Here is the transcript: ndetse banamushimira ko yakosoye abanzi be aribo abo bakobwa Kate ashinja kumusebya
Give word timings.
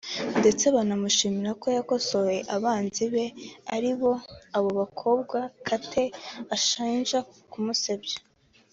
ndetse 0.39 0.65
banamushimira 0.75 1.51
ko 1.61 1.67
yakosoye 1.77 2.39
abanzi 2.55 3.03
be 3.13 3.25
aribo 3.75 4.11
abo 4.57 4.69
bakobwa 4.79 5.37
Kate 5.65 6.03
ashinja 6.55 7.19
kumusebya 7.51 8.17